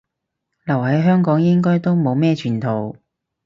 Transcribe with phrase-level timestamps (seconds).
[0.63, 2.95] 留喺香港應該都冇咩前途